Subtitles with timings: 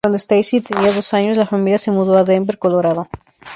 [0.03, 3.07] Cuando Stacie tenía dos años la familia se mudó a Denver, Colorado.